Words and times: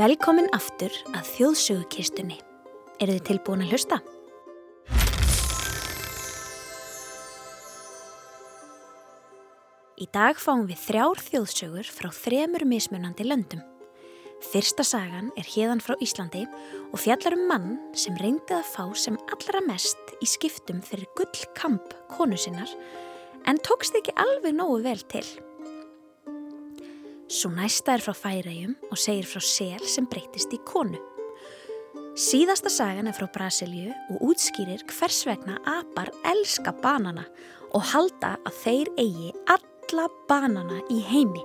Velkomin 0.00 0.46
aftur 0.56 0.94
að 1.12 1.26
þjóðsögukistunni. 1.34 2.38
Eru 3.04 3.18
þið 3.18 3.24
tilbúin 3.26 3.64
að 3.66 3.72
hlusta? 3.74 3.98
Í 10.00 10.06
dag 10.14 10.40
fáum 10.40 10.62
við 10.70 10.80
þrjár 10.86 11.20
þjóðsögur 11.26 11.90
frá 11.98 12.08
þremur 12.16 12.64
mismunandi 12.70 13.28
löndum. 13.28 13.60
Fyrsta 14.48 14.88
sagan 14.88 15.28
er 15.36 15.52
hérðan 15.52 15.84
frá 15.84 15.98
Íslandi 16.00 16.46
og 16.86 16.96
fjallar 17.04 17.36
um 17.36 17.44
mann 17.50 17.76
sem 17.92 18.16
reyndið 18.22 18.56
að 18.62 18.72
fá 18.72 18.96
sem 18.96 19.20
allra 19.36 19.60
mest 19.68 20.16
í 20.24 20.30
skiptum 20.32 20.80
fyrir 20.80 21.12
gullkamp 21.20 21.92
konu 22.16 22.40
sinnar 22.40 22.72
en 23.44 23.60
tókst 23.68 24.00
ekki 24.00 24.16
alveg 24.16 24.56
nógu 24.56 24.80
vel 24.88 25.04
til. 25.12 25.26
Svo 27.30 27.46
næsta 27.54 27.94
er 27.94 28.02
frá 28.02 28.10
færæjum 28.10 28.72
og 28.90 28.98
segir 28.98 29.26
frá 29.30 29.38
sel 29.38 29.84
sem 29.86 30.06
breytist 30.10 30.50
í 30.50 30.58
konu. 30.66 30.98
Síðasta 32.18 32.72
sagan 32.74 33.06
er 33.06 33.14
frá 33.14 33.28
Brasilju 33.30 33.92
og 34.10 34.24
útskýrir 34.32 34.82
hvers 34.90 35.20
vegna 35.28 35.60
apar 35.62 36.10
elska 36.26 36.74
banana 36.82 37.22
og 37.70 37.86
halda 37.92 38.32
að 38.42 38.58
þeir 38.64 38.90
eigi 38.98 39.30
alla 39.54 40.08
banana 40.26 40.80
í 40.90 40.98
heimi. 41.06 41.44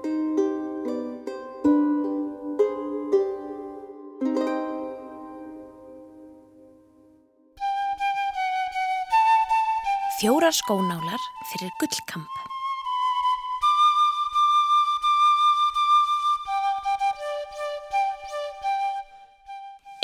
Fjórar 10.18 10.58
skónálar 10.64 11.30
fyrir 11.52 11.78
gullkamp. 11.78 12.45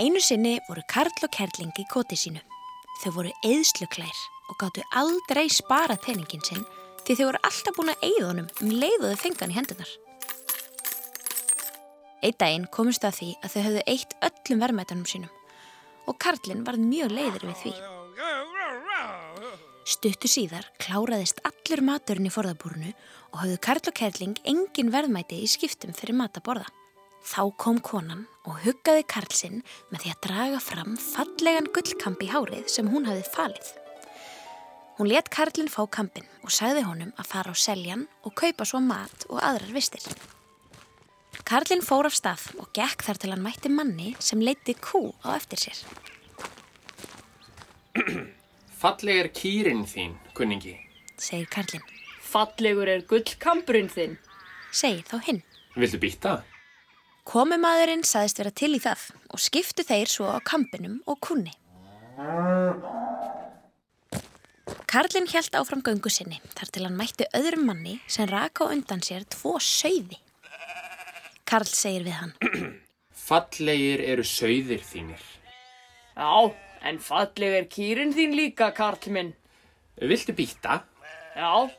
Einu 0.02 0.18
sinni 0.18 0.56
voru 0.66 0.82
Karl 0.90 1.12
og 1.22 1.30
Kerling 1.30 1.76
í 1.78 1.84
koti 1.86 2.18
sínu. 2.18 2.40
Þau 3.04 3.12
voru 3.20 3.34
eðsluklær 3.46 4.22
og 4.50 4.56
gáttu 4.58 4.82
aldrei 4.98 5.44
spara 5.54 5.94
peningin 6.02 6.42
sinn 6.42 6.64
því 7.06 7.18
þau 7.20 7.28
voru 7.28 7.42
alltaf 7.46 7.78
búin 7.78 7.92
að 7.94 8.08
eigða 8.08 8.30
honum 8.32 8.48
um 8.64 8.72
leiðuðu 8.82 9.20
fengan 9.22 9.54
í 9.54 9.58
hendunar. 9.60 9.92
Eitt 12.26 12.40
daginn 12.42 12.66
komist 12.74 13.06
það 13.06 13.20
því 13.20 13.30
að 13.36 13.54
þau 13.54 13.62
höfðu 13.68 13.86
eitt 13.94 14.18
öllum 14.32 14.66
verðmætanum 14.66 15.06
sínum 15.14 16.10
og 16.10 16.20
Karlinn 16.26 16.66
varð 16.66 16.90
mjög 16.90 17.16
leiður 17.20 17.48
við 17.52 17.62
því. 17.62 17.78
Stuttu 19.86 20.34
síðar 20.34 20.66
kláraðist 20.82 21.46
allur 21.46 21.86
maturinn 21.86 22.26
í 22.26 22.34
forðabúrunu 22.34 22.90
og 23.36 23.42
höfðu 23.44 23.64
Karl 23.70 23.86
og 23.86 24.00
Kerling 24.02 24.42
engin 24.50 24.94
verðmæti 24.98 25.44
í 25.46 25.56
skiptum 25.60 25.94
fyrir 25.94 26.18
mataborða. 26.18 26.66
Þá 27.22 27.44
kom 27.54 27.78
konan 27.86 28.26
og 28.48 28.58
huggaði 28.64 29.04
Karlsinn 29.10 29.62
með 29.92 30.04
því 30.04 30.12
að 30.14 30.22
draga 30.26 30.60
fram 30.64 30.98
fallegan 30.98 31.70
gullkamp 31.76 32.24
í 32.26 32.30
hárið 32.32 32.68
sem 32.74 32.90
hún 32.90 33.06
hafið 33.10 33.30
falið. 33.36 33.72
Hún 34.98 35.10
let 35.10 35.32
Karlinn 35.34 35.70
fá 35.72 35.82
kampin 35.90 36.28
og 36.46 36.54
sagði 36.54 36.84
honum 36.86 37.14
að 37.18 37.30
fara 37.32 37.54
á 37.54 37.58
seljan 37.58 38.08
og 38.26 38.36
kaupa 38.38 38.68
svo 38.70 38.82
mat 38.86 39.26
og 39.30 39.40
aðrar 39.42 39.74
vistir. 39.74 40.04
Karlinn 41.48 41.82
fór 41.86 42.10
af 42.10 42.14
stað 42.18 42.44
og 42.62 42.70
gekk 42.76 43.06
þar 43.08 43.22
til 43.22 43.32
hann 43.34 43.42
mætti 43.46 43.72
manni 43.72 44.12
sem 44.20 44.42
leiti 44.44 44.76
kú 44.78 45.08
á 45.26 45.34
eftir 45.38 45.64
sér. 45.64 45.82
Falleg 48.82 49.24
er 49.24 49.30
kýrin 49.36 49.84
þín, 49.90 50.16
kunningi. 50.38 50.76
Segir 51.18 51.50
Karlinn. 51.54 51.86
Fallegur 52.22 52.90
er 52.90 53.04
gullkampurinn 53.10 53.90
þinn. 53.92 54.16
Segir 54.72 55.06
þá 55.10 55.18
hinn. 55.28 55.42
Viltu 55.76 56.00
býta? 56.02 56.40
Komumadurinn 57.28 58.04
saðist 58.08 58.40
vera 58.42 58.52
til 58.52 58.74
í 58.76 58.82
það 58.82 59.04
og 59.32 59.42
skiptu 59.42 59.86
þeir 59.86 60.10
svo 60.10 60.30
á 60.34 60.40
kampinum 60.44 61.00
og 61.10 61.20
kunni. 61.24 61.54
Karlinn 64.92 65.30
hjælt 65.32 65.56
áfram 65.56 65.84
göngu 65.86 66.12
sinni 66.12 66.42
þar 66.58 66.72
til 66.74 66.86
hann 66.88 66.98
mætti 67.00 67.28
öðrum 67.38 67.68
manni 67.70 68.00
sem 68.12 68.28
raka 68.30 68.68
undan 68.74 69.04
sér 69.06 69.24
tvo 69.30 69.58
sauði. 69.64 70.18
Karl 71.48 71.68
segir 71.70 72.08
við 72.08 72.18
hann. 72.18 72.34
Fallegir 73.28 74.02
eru 74.12 74.26
sauðir 74.28 74.82
þínir. 74.84 75.22
Já, 76.18 76.52
en 76.88 76.98
falleg 77.00 77.56
er 77.62 77.70
kýrin 77.72 78.12
þín 78.16 78.36
líka, 78.36 78.72
Karl 78.76 79.00
minn. 79.14 79.32
Viltu 80.02 80.34
býta? 80.36 80.82
Já, 81.38 81.70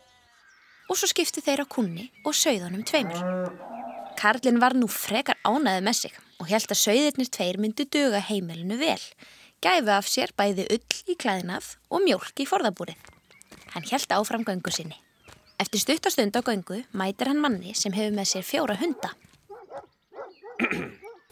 Og 0.91 0.99
svo 0.99 1.09
skiptu 1.09 1.41
þeir 1.41 1.63
á 1.65 1.67
kunni 1.73 2.11
og 2.27 2.35
sauðunum 2.37 2.83
tveimur. 2.85 3.23
Karlinn 4.23 4.61
var 4.63 4.77
nú 4.79 4.87
frekar 4.87 5.35
ánaði 5.43 5.83
með 5.83 5.97
sig 5.99 6.19
og 6.39 6.47
held 6.47 6.71
að 6.71 6.79
sauðirnir 6.79 7.31
tveir 7.35 7.57
myndu 7.59 7.83
duga 7.91 8.21
heimilinu 8.23 8.77
vel. 8.79 9.01
Gæfi 9.59 9.91
af 9.91 10.07
sér 10.07 10.31
bæði 10.39 10.69
ull 10.77 11.01
í 11.11 11.17
klæðinað 11.19 11.73
og 11.91 12.05
mjólk 12.05 12.43
í 12.45 12.47
forðabúrið. 12.47 13.01
Hann 13.75 13.89
held 13.91 14.15
áfram 14.15 14.45
göngu 14.47 14.71
sinni. 14.71 14.95
Eftir 15.59 15.83
stuttastund 15.83 16.39
á 16.39 16.41
göngu 16.47 16.85
mætir 16.95 17.33
hann 17.33 17.43
manni 17.43 17.75
sem 17.75 17.97
hefur 17.97 18.15
með 18.15 18.31
sér 18.31 18.47
fjóra 18.47 18.79
hunda. 18.79 19.11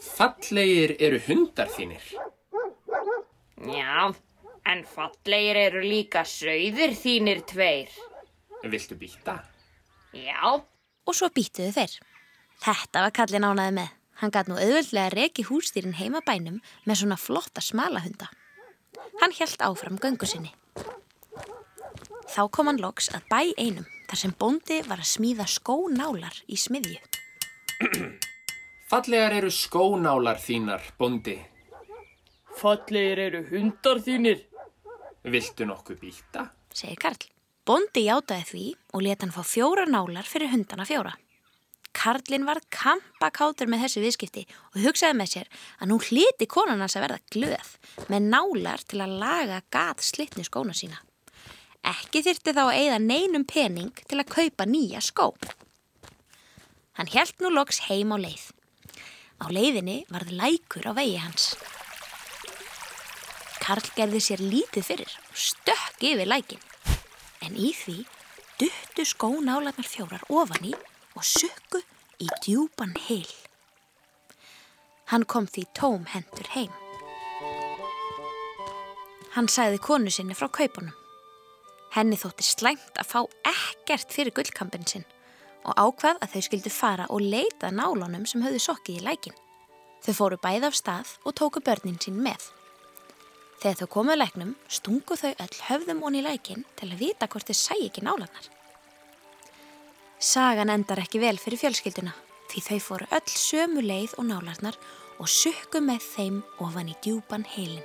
Fallegir 0.03 0.97
eru 0.99 1.23
hundar 1.29 1.71
þínir. 1.71 2.03
já, 3.71 4.11
en 4.67 4.83
fallegir 4.97 5.63
eru 5.69 5.87
líka 5.87 6.27
sauðir 6.27 6.99
þínir 6.99 7.47
tveir. 7.47 7.95
Viltu 8.67 8.99
býta? 8.99 9.45
Já, 10.11 10.59
Og 11.07 11.17
svo 11.17 11.27
býtuðu 11.35 11.73
þeir. 11.75 11.95
Þetta 12.61 13.07
var 13.07 13.15
kallin 13.17 13.47
ánaði 13.49 13.77
með. 13.79 13.97
Hann 14.21 14.33
gat 14.35 14.51
nú 14.51 14.59
auðvöldlega 14.61 15.15
reki 15.15 15.47
hústýrin 15.49 15.97
heima 15.97 16.21
bænum 16.27 16.59
með 16.85 17.01
svona 17.01 17.17
flotta 17.17 17.63
smalahunda. 17.65 18.29
Hann 19.23 19.33
held 19.39 19.63
áfram 19.65 19.97
göngu 20.01 20.29
sinni. 20.29 20.53
Þá 22.31 22.43
kom 22.53 22.69
hann 22.69 22.81
loks 22.83 23.09
að 23.17 23.25
bæ 23.33 23.41
einum 23.57 23.87
þar 24.11 24.21
sem 24.21 24.35
bóndi 24.37 24.81
var 24.87 25.01
að 25.01 25.09
smíða 25.09 25.47
skónálar 25.49 26.37
í 26.51 26.59
smiðju. 26.61 27.01
Fallegar 28.91 29.37
eru 29.39 29.51
skónálar 29.55 30.41
þínar, 30.43 30.83
bondi. 30.99 31.39
fallegir 32.61 33.19
eru 33.19 33.43
hundar 33.49 34.03
þínir. 34.05 34.45
Viltu 35.25 35.65
nokkuð 35.65 36.01
býta? 36.01 36.51
segir 36.75 36.99
Karl. 37.01 37.25
Bóndi 37.65 38.05
játaði 38.05 38.45
því 38.51 38.65
og 38.93 39.03
let 39.07 39.23
hann 39.23 39.33
fá 39.33 39.43
fjóra 39.47 39.87
nálar 39.87 40.27
fyrir 40.29 40.51
hundana 40.53 40.85
fjóra. 40.85 41.15
Karlinn 41.97 42.47
var 42.47 42.61
kampakátur 42.73 43.69
með 43.71 43.85
þessu 43.85 44.03
viðskipti 44.05 44.45
og 44.71 44.83
hugsaði 44.85 45.17
með 45.19 45.33
sér 45.33 45.49
að 45.81 45.91
nú 45.91 45.99
hliti 46.07 46.47
konan 46.51 46.83
hans 46.83 46.97
að 46.97 47.07
verða 47.07 47.23
glöð 47.35 47.73
með 48.13 48.29
nálar 48.31 48.85
til 48.87 49.01
að 49.03 49.17
laga 49.23 49.63
gat 49.75 50.05
slitni 50.05 50.47
skóna 50.47 50.77
sína. 50.77 51.01
Ekki 51.81 52.23
þyrti 52.27 52.55
þá 52.55 52.63
að 52.67 52.77
eigða 52.77 53.01
neinum 53.03 53.45
pening 53.49 54.05
til 54.07 54.21
að 54.21 54.33
kaupa 54.37 54.67
nýja 54.69 55.01
skó. 55.03 55.33
Hann 56.99 57.11
held 57.11 57.41
nú 57.41 57.51
loks 57.55 57.87
heim 57.89 58.13
á 58.15 58.19
leið. 58.21 58.51
Á 59.41 59.47
leiðinni 59.49 60.03
varð 60.13 60.35
lækur 60.37 60.91
á 60.91 60.93
vegi 60.95 61.17
hans. 61.19 61.55
Karl 63.61 63.87
gerði 63.97 64.21
sér 64.23 64.43
lítið 64.45 64.87
fyrir 64.87 65.19
og 65.31 65.43
stökk 65.49 66.07
yfir 66.13 66.29
lækin. 66.29 66.63
En 67.41 67.57
í 67.57 67.73
því 67.75 68.03
duttu 68.61 69.07
skónálarnar 69.09 69.89
fjórar 69.89 70.25
ofan 70.29 70.71
í 70.71 70.75
og 71.21 71.27
sukku 71.29 71.83
í 72.17 72.29
djúpan 72.41 72.95
heil. 73.05 73.29
Hann 75.13 75.27
kom 75.29 75.45
því 75.45 75.67
tóm 75.77 76.07
hendur 76.09 76.47
heim. 76.55 76.73
Hann 79.35 79.51
sagði 79.53 79.83
konu 79.85 80.09
sinni 80.09 80.37
frá 80.39 80.49
kaupunum. 80.49 80.95
Henni 81.93 82.17
þótti 82.17 82.47
slæmt 82.47 82.97
að 83.03 83.11
fá 83.11 83.19
ekkert 83.51 84.15
fyrir 84.15 84.33
gullkampin 84.33 84.87
sinn 84.89 85.05
og 85.69 85.77
ákvað 85.77 86.23
að 86.25 86.37
þau 86.37 86.45
skildu 86.47 86.73
fara 86.73 87.09
og 87.13 87.21
leita 87.21 87.69
nálunum 87.69 88.25
sem 88.25 88.41
höfðu 88.41 88.63
sokkið 88.65 89.03
í 89.03 89.05
lækin. 89.05 89.37
Þau 90.01 90.15
fóru 90.17 90.39
bæð 90.41 90.71
af 90.71 90.79
stað 90.79 91.11
og 91.29 91.37
tóku 91.37 91.61
börnin 91.61 92.01
sín 92.01 92.17
með. 92.25 92.47
Þegar 93.61 93.83
þau 93.83 93.91
komuð 93.99 94.23
læknum 94.23 94.57
stungu 94.73 95.21
þau 95.21 95.35
öll 95.35 95.61
höfðum 95.67 96.01
onni 96.09 96.25
í 96.25 96.27
lækin 96.31 96.65
til 96.81 96.89
að 96.89 97.05
vita 97.05 97.29
hvort 97.29 97.53
þau 97.53 97.61
sæ 97.61 97.77
ekki 97.77 98.07
nálanar. 98.07 98.49
Sagan 100.21 100.69
endar 100.69 101.01
ekki 101.01 101.17
vel 101.17 101.39
fyrir 101.41 101.57
fjölskylduna 101.63 102.11
því 102.51 102.61
þau 102.67 102.81
fóru 102.85 103.07
öll 103.17 103.31
sömu 103.41 103.81
leið 103.81 104.19
og 104.21 104.27
nálarnar 104.29 104.77
og 105.17 105.31
sukku 105.33 105.81
með 105.81 106.05
þeim 106.05 106.43
ofan 106.61 106.91
í 106.93 106.97
djúpan 107.01 107.47
heilin. 107.49 107.81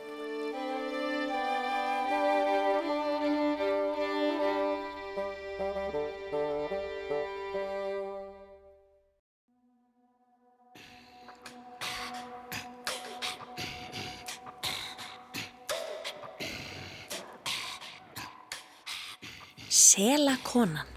Sela 19.72 20.36
konan 20.44 20.96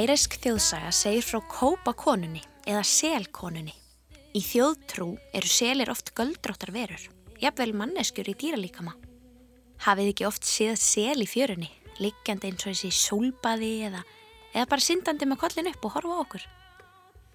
Færesk 0.00 0.38
þjóðsaga 0.40 0.90
segir 0.96 1.24
frá 1.26 1.42
kópakonunni 1.44 2.40
eða 2.64 2.80
selkonunni. 2.88 3.74
Í 4.32 4.40
þjóðtrú 4.40 5.10
eru 5.36 5.50
selir 5.52 5.90
oft 5.92 6.14
göldróttar 6.16 6.72
verur, 6.72 7.02
jafnvel 7.42 7.74
manneskjur 7.76 8.30
í 8.32 8.34
dýralíkama. 8.40 8.94
Hafið 9.84 10.08
ekki 10.14 10.26
oft 10.30 10.48
séð 10.48 10.80
sel 10.80 11.20
í 11.20 11.28
fjörunni, 11.28 11.68
liggjandi 12.00 12.48
eins 12.48 12.64
og 12.64 12.72
þessi 12.72 12.94
sólbaði 12.96 13.70
eða, 13.90 14.00
eða 14.54 14.70
bara 14.72 14.86
syndandi 14.86 15.28
með 15.28 15.42
kollin 15.44 15.70
upp 15.74 15.84
og 15.84 15.94
horfa 15.98 16.16
á 16.16 16.22
okkur. 16.24 16.48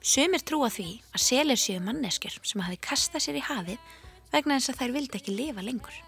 Sumir 0.01 0.41
trúa 0.41 0.73
því 0.73 0.89
að 1.13 1.25
selir 1.27 1.61
séu 1.67 1.85
manneskjur 1.85 2.41
sem 2.41 2.65
hafi 2.65 2.81
kastað 2.89 3.27
sér 3.27 3.41
í 3.43 3.45
hafið 3.45 3.95
vegna 4.33 4.57
þess 4.57 4.73
að 4.73 4.81
þær 4.81 4.97
vildi 4.97 5.21
ekki 5.21 5.37
lifa 5.37 5.69
lengur. 5.69 6.03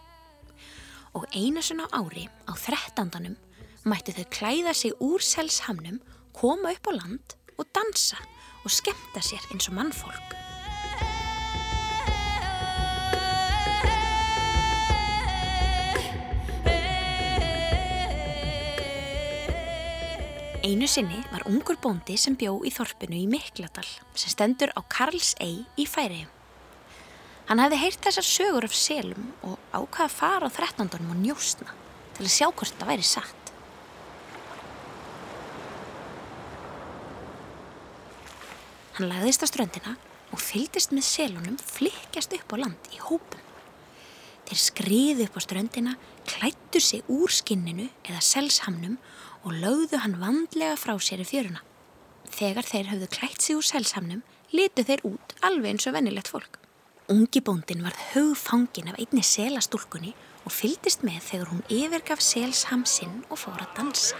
Og 1.13 1.29
einu 1.37 1.61
svona 1.61 1.85
ári 1.93 2.25
á 2.49 2.57
þrettandanum 2.57 3.37
mættu 3.85 4.17
þau 4.17 4.29
klæða 4.33 4.73
sig 4.73 4.97
úr 4.97 5.21
selshamnum, 5.21 6.01
koma 6.37 6.69
upp 6.69 6.85
á 6.85 6.93
land 6.93 7.33
og 7.57 7.65
dansa 7.73 8.19
og 8.61 8.69
skemta 8.69 9.23
sér 9.25 9.41
eins 9.49 9.65
og 9.71 9.77
mannfólk. 9.77 10.35
Einu 20.67 20.87
sinni 20.91 21.23
var 21.31 21.47
ungur 21.47 21.77
bóndi 21.81 22.17
sem 22.19 22.35
bjó 22.35 22.57
í 22.67 22.73
þorpinu 22.75 23.15
í 23.15 23.29
Mikladal 23.31 23.87
sem 24.13 24.33
stendur 24.33 24.73
á 24.77 24.83
Karlsey 24.91 25.63
í 25.79 25.87
Færiðum. 25.89 26.29
Hann 27.47 27.63
hefði 27.63 27.81
heyrt 27.81 28.03
þessar 28.03 28.27
sögur 28.27 28.67
af 28.67 28.75
selum 28.75 29.31
og 29.47 29.55
ákvaða 29.71 30.09
að 30.09 30.17
fara 30.19 30.51
á 30.51 30.55
þrettandunum 30.59 31.15
og 31.15 31.21
njóstna 31.23 31.71
til 32.17 32.27
að 32.27 32.33
sjá 32.35 32.47
hvort 32.51 32.75
það 32.75 32.91
væri 32.91 33.07
satt. 33.15 33.36
Hann 38.97 39.11
lagðist 39.11 39.43
á 39.45 39.47
ströndina 39.47 39.91
og 40.33 40.39
fylgdist 40.41 40.89
með 40.89 41.05
selunum 41.05 41.57
flikkjast 41.61 42.31
upp 42.33 42.53
á 42.57 42.65
land 42.65 42.87
í 42.89 42.97
hópum. 42.97 43.43
Þeir 44.49 44.57
skriðu 44.63 45.27
upp 45.27 45.37
á 45.37 45.41
ströndina, 45.45 45.93
klættu 46.25 46.81
sig 46.81 47.05
úr 47.05 47.29
skinninu 47.29 47.91
eða 48.07 48.23
selshamnum 48.25 48.95
og 49.45 49.53
lögðu 49.53 50.01
hann 50.01 50.17
vandlega 50.17 50.79
frá 50.81 50.95
sér 50.97 51.21
í 51.21 51.29
fjöruna. 51.29 51.61
Þegar 52.33 52.65
þeir 52.65 52.89
höfðu 52.95 53.11
klætt 53.13 53.45
sig 53.45 53.59
úr 53.59 53.69
selshamnum, 53.69 54.25
litu 54.49 54.81
þeir 54.87 55.05
út 55.05 55.37
alveg 55.45 55.75
eins 55.75 55.85
og 55.85 55.93
vennilegt 55.93 56.33
fólk. 56.33 56.57
Ungi 57.13 57.45
bóndin 57.45 57.85
varð 57.85 58.01
högfangin 58.15 58.89
af 58.89 58.97
einni 58.97 59.21
selastúlkunni 59.21 60.17
og 60.41 60.57
fyldist 60.57 61.05
með 61.05 61.21
þegar 61.29 61.53
hún 61.53 61.61
yfirgaf 61.69 62.25
selshamsinn 62.25 63.27
og 63.29 63.45
fór 63.45 63.61
að 63.61 63.77
dansa. 63.77 64.17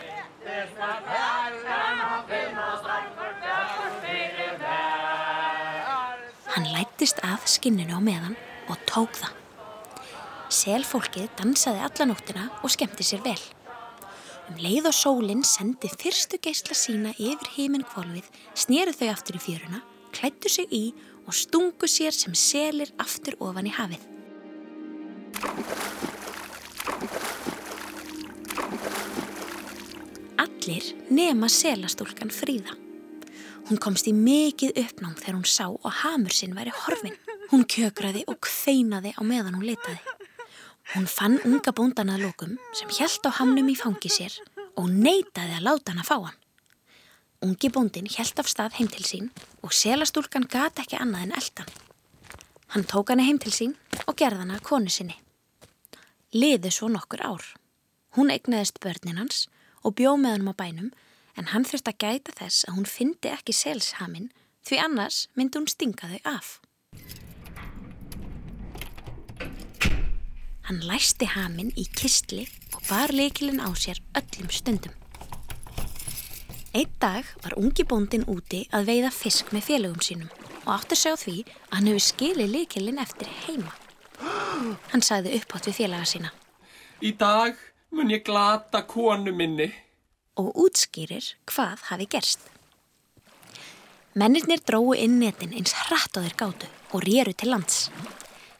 Lættist 6.97 7.19
að 7.21 7.43
skinninu 7.45 7.93
á 7.93 8.01
meðan 8.01 8.33
og 8.73 8.77
tók 8.89 9.19
það. 9.19 9.33
Selfólkið 10.49 11.27
dansaði 11.37 11.83
alla 11.85 12.05
nóttina 12.09 12.45
og 12.65 12.71
skemmti 12.73 13.05
sér 13.05 13.21
vel. 13.21 13.37
Um 14.49 14.57
leið 14.57 14.87
og 14.89 14.95
sólinn 14.97 15.43
sendi 15.45 15.91
fyrstu 15.93 16.39
geysla 16.41 16.73
sína 16.73 17.11
yfir 17.21 17.51
heiminn 17.53 17.85
kvolvið, 17.85 18.25
sneru 18.57 18.95
þau 18.97 19.11
aftur 19.11 19.37
í 19.37 19.43
fjöruna, 19.43 19.83
klættu 20.09 20.49
sig 20.49 20.73
í 20.73 20.81
og 21.27 21.37
stungu 21.37 21.85
sér 21.85 22.17
sem 22.17 22.33
selir 22.33 22.89
aftur 22.97 23.37
ofan 23.45 23.69
í 23.69 23.75
hafið. 23.77 24.01
Allir 30.41 30.91
nema 31.13 31.45
selastúlkan 31.45 32.33
fríða. 32.33 32.86
Hún 33.67 33.81
komst 33.83 34.07
í 34.07 34.13
mikið 34.15 34.77
uppnám 34.79 35.17
þegar 35.19 35.35
hún 35.35 35.49
sá 35.51 35.65
og 35.67 35.91
hamur 36.01 36.31
sinn 36.31 36.55
væri 36.55 36.71
horfin. 36.71 37.17
Hún 37.51 37.65
kjökraði 37.67 38.21
og 38.31 38.39
kveinaði 38.45 39.11
á 39.11 39.21
meðan 39.27 39.57
hún 39.57 39.67
letaði. 39.67 39.99
Hún 40.93 41.07
fann 41.11 41.35
unga 41.43 41.73
bóndan 41.75 42.13
að 42.13 42.23
lókum 42.23 42.53
sem 42.71 42.87
hjælt 42.95 43.27
á 43.27 43.31
hamnum 43.41 43.67
í 43.67 43.75
fangi 43.75 44.07
sér 44.07 44.37
og 44.79 44.87
neytaði 44.87 45.57
að 45.57 45.65
láta 45.67 45.91
hann 45.91 45.99
að 45.99 46.07
fá 46.07 46.15
hann. 46.29 46.37
Ungi 47.43 47.69
bóndin 47.75 48.07
hjælt 48.07 48.39
af 48.39 48.47
stað 48.47 48.77
heim 48.79 48.87
til 48.89 49.03
sín 49.03 49.27
og 49.59 49.75
selastúlkan 49.75 50.47
gata 50.47 50.85
ekki 50.85 50.97
annað 51.01 51.27
en 51.27 51.35
eldan. 51.41 51.73
Hann 52.71 52.87
tók 52.87 53.11
hana 53.11 53.25
heim 53.27 53.37
til 53.43 53.51
sín 53.51 53.75
og 54.07 54.15
gerði 54.15 54.45
hana 54.45 54.61
konu 54.63 54.89
sinni. 54.89 55.19
Liði 56.31 56.71
svo 56.71 56.87
nokkur 56.87 57.25
ár. 57.27 57.43
Hún 58.15 58.31
eignaðist 58.31 58.79
börnin 58.79 59.19
hans 59.19 59.49
og 59.83 59.99
bjó 59.99 60.15
með 60.15 60.37
hann 60.37 60.49
á 60.49 60.55
bænum 60.55 60.89
en 61.37 61.51
hann 61.53 61.65
þurfti 61.67 61.93
að 61.93 62.01
gæta 62.03 62.35
þess 62.39 62.67
að 62.67 62.77
hún 62.77 62.89
fyndi 62.89 63.31
ekki 63.31 63.55
selshaminn 63.55 64.31
því 64.67 64.79
annars 64.83 65.19
myndi 65.37 65.61
hún 65.61 65.69
stinga 65.71 66.09
þau 66.11 66.33
af. 66.33 66.53
Hann 70.67 70.81
læsti 70.83 71.29
haminn 71.31 71.69
í 71.79 71.85
kistli 71.95 72.43
og 72.75 72.81
bar 72.89 73.13
leikilinn 73.15 73.63
á 73.63 73.71
sér 73.71 74.01
öllum 74.19 74.49
stundum. 74.51 74.91
Einn 76.75 76.91
dag 76.99 77.29
var 77.41 77.55
ungi 77.57 77.85
bóndin 77.87 78.27
úti 78.27 78.65
að 78.75 78.89
veiða 78.91 79.13
fisk 79.15 79.53
með 79.55 79.69
félögum 79.69 80.03
sínum 80.03 80.33
og 80.65 80.73
átti 80.75 80.97
að 80.97 81.01
segja 81.01 81.21
því 81.21 81.37
að 81.47 81.77
hann 81.77 81.87
hefur 81.87 82.05
skilið 82.09 82.51
leikilinn 82.57 82.99
eftir 82.99 83.31
heima. 83.45 83.71
Hann 84.91 85.05
sagði 85.05 85.37
upphátt 85.39 85.69
við 85.69 85.79
félaga 85.79 86.09
sína. 86.09 86.33
Í 86.99 87.13
dag 87.15 87.55
mun 87.95 88.11
ég 88.11 88.25
glata 88.27 88.83
konu 88.89 89.31
minni. 89.31 89.69
Og 90.37 90.53
útskýrir 90.65 91.33
hvað 91.49 91.89
hafi 91.89 92.07
gerst. 92.13 92.39
Mennirnir 94.17 94.61
dróu 94.65 94.95
inn 94.97 95.19
netin 95.21 95.53
eins 95.53 95.75
hratt 95.77 96.17
á 96.17 96.23
þeir 96.23 96.37
gátu 96.39 96.69
og 96.93 97.03
rýru 97.05 97.33
til 97.37 97.51
lands. 97.53 97.89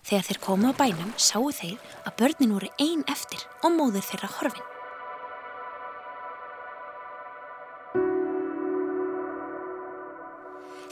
Þegar 0.06 0.26
þeir 0.28 0.40
komu 0.44 0.72
á 0.72 0.74
bænum 0.78 1.14
sáu 1.18 1.50
þeir 1.52 1.80
að 2.06 2.18
börnin 2.20 2.54
voru 2.56 2.70
ein 2.78 3.02
eftir 3.10 3.42
og 3.64 3.74
móður 3.74 4.06
þeirra 4.06 4.30
horfin. 4.38 4.68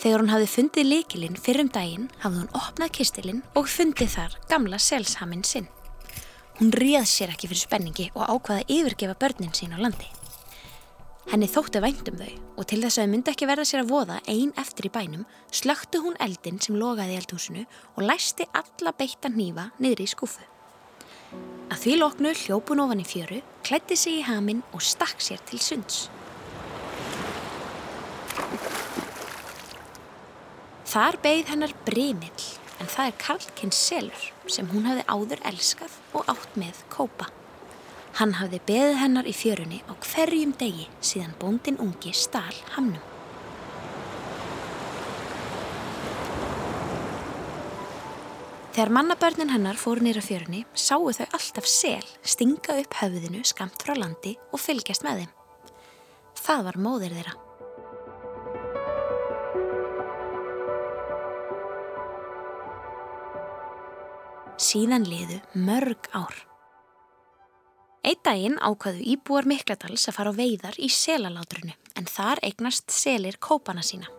Þegar 0.01 0.21
hún 0.21 0.33
hafði 0.33 0.50
fundið 0.51 0.89
likilinn 0.89 1.39
fyrrum 1.39 1.69
daginn 1.74 2.09
hafði 2.25 2.43
hún 2.43 2.57
opnað 2.59 2.91
kistilinn 2.98 3.45
og 3.57 3.71
fundið 3.71 4.12
þar 4.17 4.36
gamla 4.51 4.77
selshaminn 4.81 5.45
sinn. 5.48 5.69
Hún 6.59 6.74
réð 6.75 7.07
sér 7.09 7.31
ekki 7.33 7.50
fyrir 7.50 7.63
spenningi 7.63 8.12
og 8.13 8.27
ákvaða 8.27 8.62
að 8.65 8.75
yfirgefa 8.75 9.15
börnin 9.21 9.55
sín 9.55 9.74
á 9.74 9.79
landi. 9.81 10.09
Henni 11.25 11.48
þótti 11.50 11.82
vænt 11.82 12.10
um 12.12 12.17
þau 12.20 12.34
og 12.55 12.67
til 12.70 12.77
þess 12.84 13.00
að 13.00 13.08
þau 13.08 13.12
myndi 13.12 13.32
ekki 13.32 13.48
verða 13.50 13.63
sér 13.65 13.82
að 13.82 13.91
voða 13.91 14.17
ein 14.29 14.51
eftir 14.62 14.86
í 14.88 14.91
bænum 14.94 15.24
slöktu 15.50 16.01
hún 16.03 16.17
eldin 16.22 16.60
sem 16.62 16.77
logaði 16.77 17.15
í 17.15 17.20
eldhúsinu 17.20 17.63
og 17.96 18.05
læsti 18.05 18.46
alla 18.53 18.94
beittan 18.94 19.34
hnífa 19.34 19.72
niður 19.82 20.03
í 20.05 20.08
skúfu. 20.12 20.46
Að 21.74 21.79
því 21.82 21.96
loknu 21.98 22.34
hljópun 22.44 22.84
ofan 22.84 23.01
í 23.01 23.08
fjöru, 23.10 23.39
klætti 23.65 23.98
sig 23.98 24.20
í 24.20 24.25
haminn 24.27 24.62
og 24.72 24.86
stakk 24.86 25.24
sér 25.24 25.41
til 25.50 25.60
sunds. 25.60 26.05
Þar 30.86 31.17
beigð 31.25 31.50
hennar 31.55 31.74
bremill 31.89 32.46
en 32.77 32.91
það 32.91 33.10
er 33.10 33.17
Karlkins 33.25 33.82
selur 33.89 34.29
sem 34.46 34.70
hún 34.70 34.86
hafði 34.86 35.08
áður 35.10 35.41
elskað 35.50 35.98
og 36.13 36.29
átt 36.32 36.62
með 36.62 36.86
kópa. 36.94 37.32
Hann 38.15 38.38
hafði 38.39 38.62
beðið 38.63 38.93
hennar 39.01 39.27
í 39.27 39.34
fjörunni 39.36 39.81
á 39.91 39.93
hverjum 40.00 40.53
degi 40.55 40.86
síðan 41.03 41.34
bóndin 41.36 41.79
ungi 41.84 42.13
stál 42.15 42.55
hamnum. 42.77 43.03
Þegar 48.75 48.93
mannabörnin 48.95 49.51
hennar 49.51 49.75
fóru 49.79 50.03
nýra 50.03 50.24
fjörunni 50.24 50.63
sáu 50.75 51.12
þau 51.12 51.25
alltaf 51.25 51.67
sel 51.67 52.07
stinga 52.24 52.79
upp 52.79 52.98
höfðinu 53.01 53.43
skamt 53.48 53.84
frá 53.84 53.95
landi 54.00 54.38
og 54.51 54.63
fylgjast 54.63 55.03
með 55.03 55.25
þeim. 55.25 55.36
Það 56.39 56.65
var 56.69 56.81
móðir 56.88 57.19
þeirra. 57.19 57.38
Síðan 64.55 65.03
liðu 65.03 65.43
mörg 65.67 66.12
ár. 66.15 66.45
Eitt 68.05 68.21
daginn 68.21 68.59
ákvaðu 68.62 69.01
íbúar 69.01 69.47
Mikladals 69.50 70.03
að 70.05 70.13
fara 70.19 70.29
á 70.29 70.38
veiðar 70.38 70.75
í 70.77 70.91
selalátrunu 70.93 71.74
en 71.97 72.05
þar 72.05 72.38
eignast 72.45 72.93
selir 72.93 73.39
kópana 73.41 73.81
sína. 73.81 74.12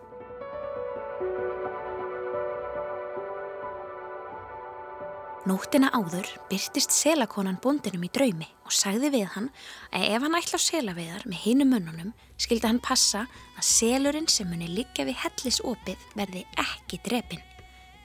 Nóttina 5.47 5.93
áður 5.95 6.27
byrtist 6.51 6.91
selakonan 6.91 7.61
bóndinum 7.63 8.03
í 8.03 8.11
draumi 8.11 8.49
og 8.67 8.75
sagði 8.75 9.13
við 9.13 9.27
hann 9.37 9.49
að 9.95 10.09
ef 10.11 10.25
hann 10.25 10.39
ætla 10.41 10.59
á 10.59 10.67
selaveiðar 10.67 11.23
með 11.31 11.43
hinu 11.45 11.71
mönnunum 11.71 12.13
skildi 12.35 12.67
hann 12.67 12.83
passa 12.83 13.23
að 13.55 13.67
selurinn 13.71 14.27
sem 14.27 14.51
muni 14.51 14.67
liggja 14.67 15.07
við 15.07 15.21
hellisopið 15.23 16.07
verði 16.19 16.43
ekki 16.59 16.99
drepin, 17.07 17.45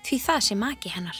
því 0.06 0.24
það 0.30 0.44
sé 0.46 0.62
maki 0.62 0.94
hennar. 0.94 1.18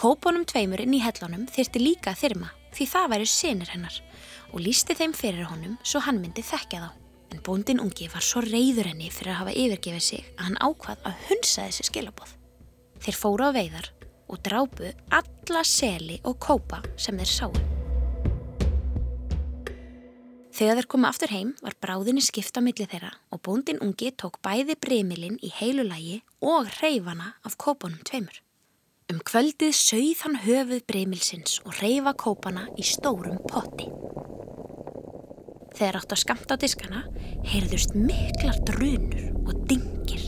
Kópunum 0.00 0.48
tveimur 0.48 0.80
inn 0.80 0.96
í 0.96 1.04
hellunum 1.04 1.44
þyrti 1.52 1.84
líka 1.84 2.16
þyrma 2.16 2.48
því 2.76 2.86
það 2.92 3.10
væri 3.14 3.28
sinir 3.32 3.72
hennar 3.72 3.98
og 4.52 4.62
lísti 4.62 4.96
þeim 4.96 5.14
fyrir 5.16 5.48
honum 5.50 5.76
svo 5.82 6.02
hann 6.04 6.20
myndi 6.22 6.44
þekkja 6.44 6.84
þá. 6.84 6.90
En 7.34 7.42
bóndin 7.42 7.82
ungi 7.82 8.06
var 8.12 8.22
svo 8.22 8.42
reyður 8.44 8.92
henni 8.92 9.10
fyrir 9.10 9.34
að 9.34 9.40
hafa 9.40 9.54
yfirgefið 9.58 10.04
sig 10.04 10.26
að 10.36 10.44
hann 10.46 10.60
ákvað 10.62 11.08
að 11.08 11.22
hunsa 11.28 11.64
þessi 11.66 11.88
skilabóð. 11.88 12.36
Þeir 13.02 13.18
fóru 13.18 13.48
á 13.48 13.56
veiðar 13.56 13.90
og 14.30 14.42
drápu 14.46 14.92
alla 15.14 15.64
seli 15.66 16.20
og 16.24 16.38
kópa 16.42 16.82
sem 16.96 17.18
þeir 17.18 17.32
sáu. 17.32 17.52
Þegar 20.56 20.78
þeir 20.78 20.88
koma 20.88 21.10
aftur 21.12 21.34
heim 21.34 21.52
var 21.60 21.76
bráðinni 21.84 22.22
skipta 22.24 22.62
millir 22.64 22.88
þeirra 22.88 23.12
og 23.34 23.42
bóndin 23.44 23.82
ungi 23.84 24.14
tók 24.16 24.38
bæði 24.44 24.78
breymilinn 24.80 25.36
í 25.44 25.52
heilulægi 25.52 26.22
og 26.40 26.70
reyfana 26.78 27.34
af 27.44 27.58
kópunum 27.60 28.00
tveimur. 28.08 28.45
Um 29.06 29.20
kvöldið 29.22 29.70
sögð 29.70 30.22
hann 30.24 30.32
höfuð 30.42 30.80
breymilsins 30.90 31.60
og 31.62 31.76
reyfa 31.78 32.10
kópana 32.18 32.64
í 32.74 32.82
stórum 32.82 33.36
potti. 33.46 33.86
Þegar 35.78 35.98
átt 36.00 36.14
að 36.16 36.20
skamta 36.24 36.56
á 36.58 36.62
diskana 36.64 37.04
heyrðust 37.46 37.94
miklar 37.94 38.58
drunur 38.66 39.28
og 39.44 39.62
dingir 39.70 40.24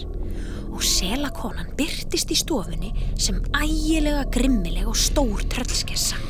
og 0.68 0.86
selakonan 0.86 1.74
byrtist 1.74 2.30
í 2.30 2.38
stofunni 2.38 2.92
sem 3.18 3.42
ægilega 3.50 4.28
grimmileg 4.30 4.86
og 4.86 4.94
stór 4.94 5.42
tröllskessa. 5.50 6.22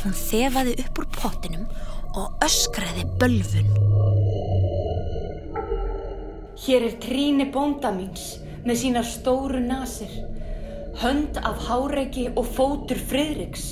Hún 0.00 0.16
þefaði 0.24 0.78
upp 0.86 1.04
úr 1.04 1.12
pottinum 1.20 1.68
og 2.16 2.32
öskraði 2.48 3.10
bölfun. 3.20 4.23
Hér 6.64 6.86
er 6.86 6.94
tríni 6.96 7.44
bónda 7.52 7.90
míns 7.92 8.38
með 8.64 8.78
sína 8.80 9.02
stóru 9.04 9.58
nasir, 9.60 10.12
hönd 11.02 11.36
af 11.44 11.58
háreiki 11.66 12.30
og 12.32 12.46
fótur 12.56 12.96
friðriks. 13.10 13.66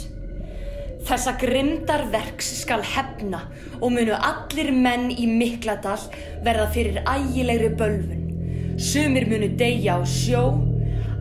Þessa 1.08 1.32
grimdarverks 1.40 2.50
skal 2.60 2.84
hefna 2.84 3.46
og 3.78 3.94
munu 3.94 4.12
allir 4.12 4.74
menn 4.76 5.08
í 5.08 5.24
Mikladal 5.24 6.04
verða 6.44 6.68
fyrir 6.74 7.00
ægilegri 7.08 7.72
bölfun. 7.80 8.28
Sumir 8.76 9.24
munu 9.30 9.48
deyja 9.56 9.96
á 9.96 10.04
sjó, 10.04 10.44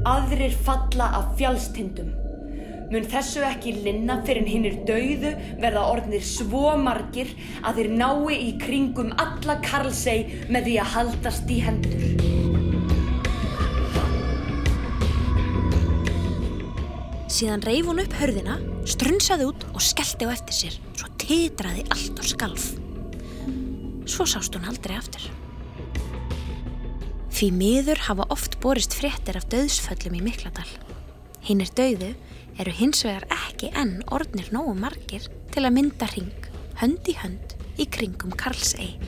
aðrir 0.03 0.51
falla 0.67 1.07
af 1.21 1.37
fjálstindum. 1.39 2.20
Mun 2.91 3.05
þessu 3.07 3.39
ekki 3.47 3.71
linna 3.85 4.17
fyrir 4.27 4.43
hinnir 4.51 4.73
dauðu 4.83 5.29
verða 5.61 5.83
orðnir 5.93 6.23
svo 6.27 6.73
margir 6.75 7.29
að 7.63 7.77
þeir 7.77 7.89
nái 8.01 8.33
í 8.35 8.49
kringum 8.59 9.13
alla 9.21 9.55
Karlsey 9.63 10.25
með 10.51 10.65
því 10.65 10.73
að 10.83 10.89
haldast 10.95 11.53
í 11.55 11.59
hendur. 11.63 12.01
Síðan 17.31 17.63
reif 17.63 17.87
hún 17.87 18.01
upp 18.03 18.15
hörðina, 18.19 18.57
strunsaði 18.83 19.47
út 19.47 19.63
og 19.71 19.79
skellti 19.81 20.27
á 20.27 20.35
eftir 20.35 20.57
sér, 20.57 20.75
svo 20.99 21.07
titraði 21.23 21.85
allt 21.95 22.19
og 22.19 22.27
skalf. 22.27 22.65
Svo 24.03 24.27
sást 24.27 24.57
hún 24.57 24.67
aldrei 24.67 24.97
aftur. 24.97 25.29
Því 27.31 27.53
miður 27.55 28.03
hafa 28.09 28.27
oft 28.35 28.59
borist 28.59 28.99
fréttir 28.99 29.39
af 29.39 29.47
döðsföllum 29.49 30.19
í 30.19 30.25
Mikladal. 30.27 30.67
Hinn 31.47 31.63
er 31.63 31.71
döðu 31.79 32.11
eru 32.61 32.73
hins 32.77 32.99
vegar 33.01 33.23
ekki 33.33 33.71
enn 33.73 34.03
orðnir 34.13 34.51
nógu 34.53 34.75
margir 34.77 35.25
til 35.53 35.63
að 35.65 35.73
mynda 35.79 36.09
ring, 36.13 36.49
hönd 36.77 37.09
í 37.09 37.15
hönd, 37.17 37.55
í 37.81 37.87
kringum 37.89 38.35
Karlsey. 38.37 38.99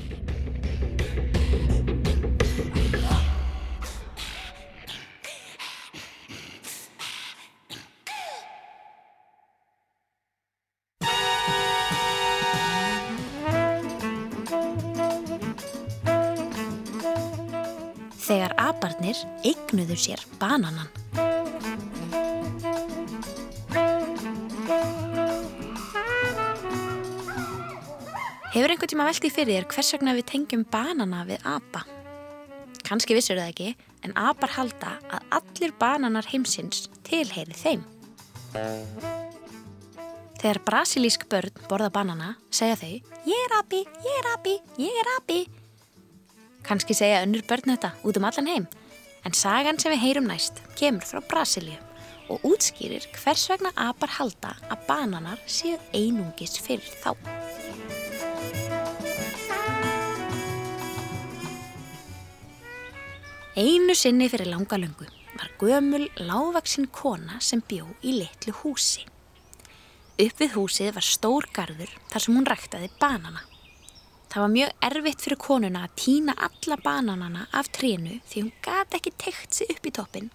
Þegar 18.23 18.57
aparnir 18.57 19.19
eignuðu 19.45 19.99
sér 19.99 20.25
bananan. 20.41 21.02
Hefur 28.63 28.71
einhvern 28.77 28.91
tíma 28.93 29.05
veltið 29.09 29.33
fyrir 29.35 29.57
þér 29.57 29.65
hvers 29.73 29.87
vegna 29.91 30.11
við 30.15 30.23
tengjum 30.29 30.61
banana 30.71 31.25
við 31.27 31.41
apa? 31.51 31.81
Kanski 32.87 33.17
vissur 33.17 33.35
það 33.35 33.49
ekki, 33.51 33.65
en 34.07 34.13
apar 34.15 34.53
halda 34.55 34.93
að 35.11 35.33
allir 35.35 35.73
bananar 35.81 36.29
heimsins 36.31 36.85
tilheyri 37.03 37.57
þeim. 37.59 37.83
Þegar 40.39 40.61
brasilísk 40.63 41.27
börn 41.27 41.51
borða 41.67 41.91
banana, 41.91 42.37
segja 42.55 42.79
þau 42.79 42.93
Ég 43.33 43.43
er 43.49 43.57
api, 43.57 43.83
ég 44.07 44.21
er 44.21 44.31
api, 44.31 44.55
ég 44.79 44.95
er 45.01 45.11
api. 45.17 45.41
Kanski 46.63 46.95
segja 46.95 47.19
önnur 47.27 47.43
börn 47.49 47.75
þetta 47.75 47.91
út 48.07 48.15
um 48.15 48.31
allan 48.31 48.47
heim, 48.47 48.71
en 49.27 49.35
sagan 49.35 49.75
sem 49.75 49.91
við 49.91 50.05
heyrum 50.05 50.31
næst 50.31 50.63
kemur 50.79 51.03
frá 51.03 51.19
Brasilíu 51.27 51.81
og 52.31 52.47
útskýrir 52.47 53.11
hvers 53.11 53.43
vegna 53.51 53.75
apar 53.75 54.15
halda 54.21 54.55
að 54.71 54.87
bananar 54.87 55.43
séu 55.51 55.75
einungis 55.91 56.55
fyrir 56.63 56.95
þá. 57.03 57.11
Einu 63.53 63.93
sinni 63.93 64.25
fyrir 64.33 64.47
langa 64.49 64.79
löngu 64.81 65.05
var 65.37 65.51
gömul 65.61 66.07
lágvaksinn 66.17 66.87
kona 66.89 67.35
sem 67.37 67.59
bjó 67.61 67.85
í 68.01 68.15
litlu 68.17 68.49
húsi. 68.63 69.03
Upp 70.17 70.41
við 70.41 70.55
húsið 70.55 70.89
var 70.95 71.05
stór 71.05 71.45
garður 71.53 71.91
þar 72.09 72.23
sem 72.25 72.33
hún 72.33 72.47
ræktaði 72.49 72.89
banana. 72.97 73.43
Það 74.33 74.41
var 74.41 74.51
mjög 74.55 74.73
erfitt 74.89 75.21
fyrir 75.21 75.41
konuna 75.45 75.85
að 75.85 75.93
týna 76.01 76.33
alla 76.49 76.79
bananana 76.81 77.45
af 77.53 77.69
trénu 77.77 78.17
því 78.25 78.41
hún 78.41 78.51
gati 78.65 78.97
ekki 78.97 79.13
tekt 79.21 79.53
sig 79.53 79.69
upp 79.69 79.85
í 79.85 79.93
toppin. 80.01 80.31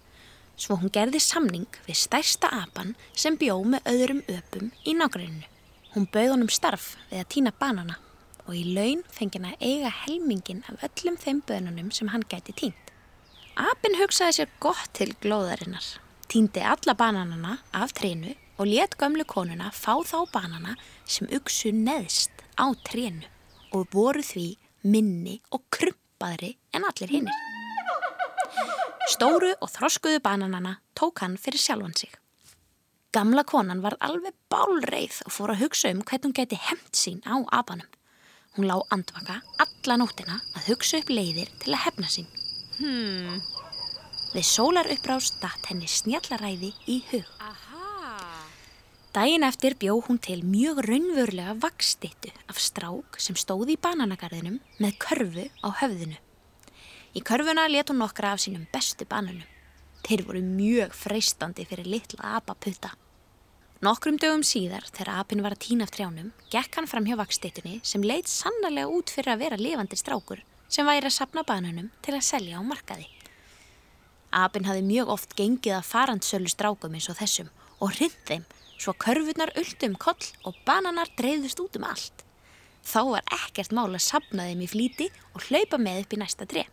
Svo 0.55 0.79
hún 0.79 0.95
gerði 0.95 1.19
samning 1.19 1.67
við 1.89 1.99
stærsta 1.99 2.47
apan 2.63 2.95
sem 3.11 3.35
bjó 3.35 3.59
með 3.67 3.95
öðrum 3.97 4.23
öpum 4.31 4.71
í 4.87 4.95
nágruninu. 4.95 5.43
Hún 5.91 6.07
bauð 6.07 6.37
honum 6.37 6.55
starf 6.55 6.93
við 7.09 7.25
að 7.25 7.33
týna 7.35 7.51
banana 7.51 7.99
og 8.45 8.55
í 8.55 8.63
laun 8.71 9.03
fengi 9.11 9.41
hann 9.41 9.51
að 9.51 9.65
eiga 9.73 9.91
helmingin 10.05 10.63
af 10.71 10.87
öllum 10.87 11.19
þeim 11.19 11.43
bönunum 11.43 11.91
sem 11.91 12.15
hann 12.15 12.23
gæti 12.31 12.55
týnt. 12.55 12.88
Apinn 13.59 13.97
hugsaði 13.99 14.37
sér 14.37 14.51
gott 14.63 14.93
til 14.95 15.09
glóðarinnar, 15.19 15.83
týndi 16.31 16.61
alla 16.63 16.93
bananana 16.95 17.57
af 17.75 17.91
trénu 17.97 18.31
og 18.55 18.69
let 18.71 18.95
gömlu 19.01 19.25
konuna 19.27 19.67
fá 19.75 19.97
þá 20.07 20.21
banana 20.31 20.77
sem 21.03 21.27
uksu 21.35 21.73
neðst 21.75 22.31
á 22.55 22.71
trénu 22.87 23.27
og 23.75 23.91
voru 23.91 24.23
því 24.23 24.47
minni 24.87 25.41
og 25.51 25.65
krumpaðri 25.75 26.53
en 26.71 26.87
allir 26.87 27.11
hinnir. 27.11 27.35
Stóru 29.11 29.51
og 29.59 29.67
þroskuðu 29.75 30.23
bananana 30.23 30.77
tók 30.95 31.19
hann 31.19 31.35
fyrir 31.35 31.59
sjálfan 31.59 31.97
sig. 31.99 32.15
Gamla 33.11 33.43
konan 33.43 33.83
var 33.83 33.97
alveg 33.99 34.37
bálreið 34.53 35.23
og 35.25 35.35
fór 35.35 35.57
að 35.57 35.65
hugsa 35.65 35.91
um 35.91 36.05
hvernig 36.05 36.29
hún 36.29 36.39
geti 36.39 36.63
hemt 36.69 36.95
sín 36.95 37.19
á 37.27 37.35
abanum. 37.59 37.91
Hún 38.55 38.71
lá 38.71 38.79
andvaka 38.87 39.41
alla 39.59 39.99
nóttina 39.99 40.39
að 40.55 40.71
hugsa 40.71 41.03
upp 41.03 41.11
leiðir 41.11 41.51
til 41.59 41.75
að 41.75 41.89
hefna 41.89 42.07
sín. 42.07 42.38
Hmm, 42.79 43.41
Við 44.29 44.45
sólar 44.45 44.87
upprást 44.93 45.39
datt 45.41 45.65
henni 45.71 45.87
snjallaræði 45.89 46.69
í 46.87 46.99
hug. 47.11 47.25
aha. 47.41 48.45
Dæin 49.13 49.43
eftir 49.43 49.73
bjó 49.73 49.95
hún 50.05 50.19
til 50.21 50.43
mjög 50.45 50.83
raunverulega 50.85 51.55
vakstittu 51.59 52.29
af 52.47 52.59
strák 52.61 53.17
sem 53.17 53.35
stóði 53.35 53.73
í 53.73 53.81
bananagarðinum 53.81 54.59
með 54.79 54.97
körfu 55.01 55.47
á 55.65 55.69
höfðinu. 55.81 56.19
Í 57.17 57.23
körfuna 57.25 57.65
let 57.67 57.89
hún 57.89 57.97
nokkra 58.03 58.33
af 58.35 58.39
sínum 58.45 58.67
bestu 58.71 59.05
bananum. 59.09 59.47
Þeir 60.05 60.23
voru 60.27 60.41
mjög 60.45 60.93
freistandi 60.93 61.65
fyrir 61.65 61.89
litla 61.89 62.37
apaputta. 62.37 62.93
Nokkrum 63.81 64.19
dögum 64.21 64.43
síðar, 64.43 64.85
þegar 64.93 65.19
apinn 65.23 65.41
var 65.41 65.55
að 65.57 65.63
týna 65.65 65.83
af 65.87 65.91
trjánum, 65.91 66.31
gekk 66.51 66.75
hann 66.77 66.87
fram 66.87 67.05
hjá 67.09 67.17
vakstittunni 67.17 67.79
sem 67.83 68.03
leit 68.05 68.27
sannarlega 68.29 68.87
út 68.93 69.09
fyrir 69.09 69.33
að 69.33 69.39
vera 69.39 69.57
lifandi 69.57 69.97
strákur 69.97 70.45
sem 70.69 70.87
væri 70.87 71.09
að 71.09 71.17
sapna 71.17 71.43
bananum 71.43 71.89
til 72.05 72.15
að 72.15 72.27
selja 72.29 72.61
á 72.61 72.63
markaði. 72.63 73.07
Apinn 74.29 74.67
hafði 74.69 74.85
mjög 74.85 75.11
oft 75.15 75.35
gengið 75.37 75.79
að 75.79 75.87
farandsölu 75.89 76.49
strákum 76.51 76.93
eins 76.93 77.09
og 77.09 77.17
þessum 77.17 77.49
og 77.79 77.95
hrind 77.95 78.17
þeim 78.29 78.45
svo 78.79 78.93
körfurnar 78.93 79.51
uldu 79.59 79.89
um 79.89 79.95
koll 79.99 80.27
og 80.47 80.57
bananar 80.67 81.09
dreifðust 81.17 81.61
út 81.63 81.79
um 81.79 81.87
allt. 81.89 82.25
Þá 82.85 83.01
var 83.09 83.33
ekkert 83.39 83.73
mál 83.75 83.89
að 83.89 84.05
sapna 84.05 84.45
þeim 84.47 84.61
í 84.63 84.69
flíti 84.69 85.09
og 85.33 85.47
hlaupa 85.49 85.79
með 85.81 86.03
upp 86.03 86.13
í 86.15 86.21
næsta 86.21 86.47
tre. 86.49 86.67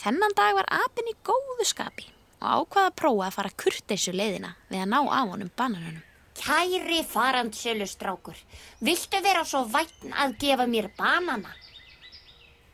Þennan 0.00 0.36
dag 0.38 0.54
var 0.56 0.70
apinn 0.80 1.10
í 1.10 1.18
góðu 1.26 1.66
skapi 1.68 2.06
og 2.40 2.46
ákvaða 2.64 2.92
að 2.92 2.96
prófa 3.02 3.26
að 3.26 3.34
fara 3.36 3.56
kurteisu 3.62 4.14
leiðina 4.14 4.54
við 4.70 4.84
að 4.84 4.92
ná 4.94 5.00
á 5.04 5.20
honum 5.28 5.50
bananunum. 5.56 6.06
Kæri 6.40 7.02
farandsölu 7.04 7.84
strákur, 7.84 8.38
viltu 8.80 9.18
vera 9.20 9.42
svo 9.44 9.66
vætn 9.68 10.14
að 10.16 10.38
gefa 10.40 10.64
mér 10.70 10.88
banana? 10.96 11.52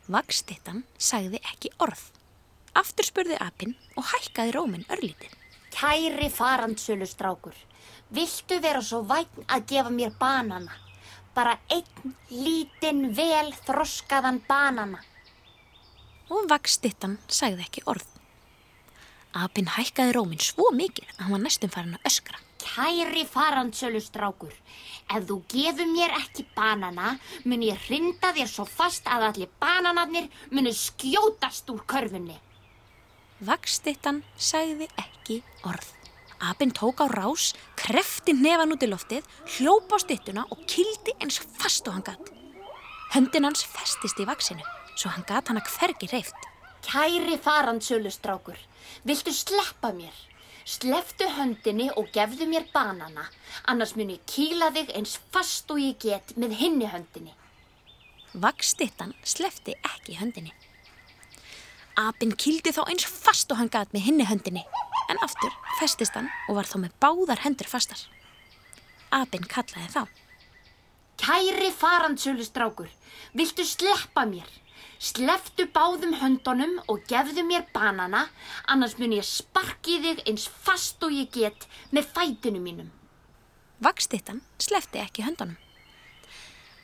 Vakstittan 0.07 0.85
sagði 0.97 1.41
ekki 1.43 1.73
orð. 1.83 1.99
Aftur 2.77 3.07
spurði 3.07 3.39
apinn 3.43 3.73
og 3.97 4.05
hækkaði 4.07 4.53
róminn 4.55 4.85
örlítið. 4.93 5.33
Kæri 5.73 6.29
farandsölu 6.33 7.05
strákur, 7.05 7.55
Viltu 8.15 8.61
vera 8.63 8.79
svo 8.81 9.01
vætn 9.03 9.43
að 9.51 9.65
gefa 9.67 9.91
mér 9.91 10.13
banana? 10.19 10.71
Bara 11.35 11.57
einn 11.69 12.13
lítinn 12.31 13.09
vel 13.17 13.51
þroskaðan 13.67 14.39
banana. 14.47 15.01
Og 16.31 16.47
vakstittan 16.49 17.17
sagði 17.27 17.67
ekki 17.67 17.83
orð. 17.91 18.07
Apinn 19.35 19.67
hækkaði 19.75 20.15
rómin 20.15 20.41
svo 20.41 20.71
mikið 20.73 21.11
að 21.17 21.23
hann 21.25 21.35
var 21.35 21.43
næstum 21.43 21.73
farin 21.73 21.99
að 21.99 22.07
öskra. 22.09 22.39
Kæri 22.67 23.23
farandsölustrákur, 23.25 24.51
ef 25.15 25.23
þú 25.29 25.37
gefur 25.51 25.87
mér 25.87 26.13
ekki 26.19 26.43
banana, 26.55 27.13
mun 27.47 27.63
ég 27.63 27.79
hrinda 27.87 28.33
þér 28.35 28.49
svo 28.51 28.65
fast 28.67 29.07
að 29.07 29.27
allir 29.29 29.53
bananarnir 29.61 30.27
munu 30.51 30.73
skjótast 30.75 31.69
úr 31.71 31.85
körfunni. 31.87 32.35
Vakstittan 33.47 34.23
sagði 34.35 34.89
ekki 34.99 35.39
orð. 35.63 35.93
Apinn 36.49 36.73
tók 36.75 37.01
á 37.01 37.07
rás, 37.09 37.53
krefti 37.79 38.35
nefan 38.35 38.75
út 38.75 38.83
í 38.85 38.91
loftið, 38.91 39.25
hljóp 39.57 39.93
á 39.93 39.97
stittuna 40.03 40.43
og 40.51 40.65
kildi 40.69 41.15
eins 41.21 41.39
fast 41.57 41.87
og 41.87 41.97
hann 41.97 42.05
gatt. 42.05 42.29
Höndin 43.15 43.47
hans 43.47 43.63
festist 43.63 44.19
í 44.21 44.27
vaksinu, 44.27 44.65
svo 44.93 45.09
hann 45.15 45.25
gatt 45.25 45.49
hann 45.49 45.61
að 45.61 45.71
hvergi 45.77 46.11
reyft. 46.11 46.49
Kæri 46.85 47.39
farandsölustrákur, 47.41 48.59
viltu 49.07 49.33
sleppa 49.33 49.95
mér? 49.95 50.13
Sleftu 50.67 51.23
höndinni 51.31 51.85
og 51.95 52.09
gefðu 52.11 52.43
mér 52.51 52.65
banana, 52.73 53.23
annars 53.71 53.93
mun 53.95 54.09
ég 54.11 54.23
kýla 54.27 54.67
þig 54.75 54.89
eins 54.99 55.13
fast 55.31 55.71
og 55.71 55.79
ég 55.79 55.95
get 56.03 56.33
með 56.35 56.57
hinni 56.59 56.89
höndinni. 56.91 57.31
Vakstittan 58.35 59.13
slefti 59.23 59.77
ekki 59.79 60.17
höndinni. 60.19 60.51
Apinn 61.97 62.35
kildi 62.35 62.73
þá 62.75 62.83
eins 62.83 63.07
fast 63.07 63.55
og 63.55 63.61
hann 63.61 63.71
gat 63.71 63.95
með 63.95 64.09
hinni 64.09 64.27
höndinni, 64.27 64.65
en 65.07 65.23
aftur 65.23 65.55
festist 65.79 66.19
hann 66.19 66.27
og 66.49 66.59
var 66.59 66.67
þá 66.67 66.77
með 66.83 66.99
báðar 66.99 67.45
hendur 67.45 67.71
fastar. 67.71 68.03
Apinn 69.15 69.47
kallaði 69.47 69.87
þá. 69.95 70.03
Kæri 71.17 71.71
farandsölustrákur, 71.79 72.91
viltu 73.33 73.63
sleppa 73.65 74.27
mér? 74.27 74.51
Sleftu 74.97 75.67
báðum 75.69 76.15
höndunum 76.17 76.79
og 76.89 77.03
gefðu 77.09 77.43
mér 77.45 77.67
banana, 77.73 78.23
annars 78.65 78.95
mun 78.97 79.13
ég 79.13 79.25
sparki 79.25 79.99
þig 80.01 80.23
eins 80.25 80.47
fast 80.49 81.03
og 81.05 81.13
ég 81.13 81.29
get 81.33 81.67
með 81.93 82.09
fætinu 82.15 82.61
mínum. 82.63 82.89
Vakstittan 83.77 84.41
slefti 84.57 84.97
ekki 85.03 85.27
höndunum. 85.27 85.59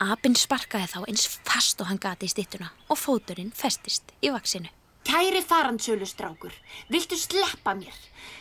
Apinn 0.03 0.38
sparkaði 0.38 0.91
þá 0.91 1.00
eins 1.08 1.25
fast 1.48 1.82
og 1.82 1.89
hann 1.89 2.01
gati 2.01 2.29
í 2.29 2.32
stittuna 2.32 2.70
og 2.86 3.01
fóturinn 3.01 3.53
festist 3.55 4.13
í 4.22 4.29
vaksinu. 4.34 4.70
Kæri 5.03 5.41
farandsölustrákur, 5.43 6.53
viltu 6.93 7.17
sleppa 7.20 7.74
mér? 7.75 7.96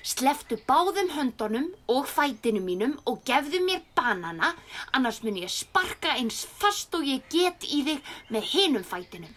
Sleftu 0.06 0.60
báðum 0.68 1.10
höndunum 1.16 1.72
og 1.90 2.06
fætinu 2.06 2.60
mínum 2.62 2.98
og 3.08 3.24
gefðu 3.26 3.64
mér 3.64 3.80
banana, 3.96 4.52
annars 4.92 5.24
mun 5.24 5.40
ég 5.40 5.50
sparka 5.50 6.12
eins 6.14 6.44
fast 6.60 6.94
og 6.94 7.08
ég 7.08 7.24
get 7.32 7.64
í 7.66 7.82
þig 7.88 8.12
með 8.30 8.50
hinum 8.52 8.84
fætinum. 8.86 9.32